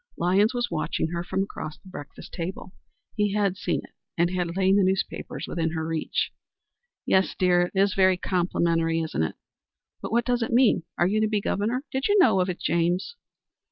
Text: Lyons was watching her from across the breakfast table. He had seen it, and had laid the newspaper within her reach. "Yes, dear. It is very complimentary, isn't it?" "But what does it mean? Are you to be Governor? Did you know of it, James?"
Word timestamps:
Lyons 0.17 0.51
was 0.55 0.71
watching 0.71 1.09
her 1.09 1.23
from 1.23 1.43
across 1.43 1.77
the 1.77 1.87
breakfast 1.89 2.33
table. 2.33 2.73
He 3.15 3.33
had 3.35 3.55
seen 3.55 3.81
it, 3.83 3.93
and 4.17 4.31
had 4.31 4.57
laid 4.57 4.75
the 4.79 4.83
newspaper 4.83 5.39
within 5.45 5.73
her 5.73 5.85
reach. 5.85 6.31
"Yes, 7.05 7.35
dear. 7.37 7.69
It 7.75 7.79
is 7.79 7.93
very 7.93 8.17
complimentary, 8.17 8.99
isn't 8.99 9.21
it?" 9.21 9.35
"But 10.01 10.11
what 10.11 10.25
does 10.25 10.41
it 10.41 10.49
mean? 10.53 10.85
Are 10.97 11.05
you 11.05 11.21
to 11.21 11.27
be 11.27 11.39
Governor? 11.39 11.85
Did 11.91 12.07
you 12.07 12.17
know 12.17 12.39
of 12.41 12.49
it, 12.49 12.59
James?" 12.59 13.15